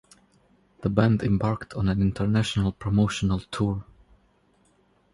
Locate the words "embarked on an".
1.21-2.01